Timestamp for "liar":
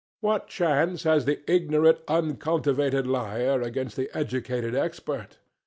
3.05-3.61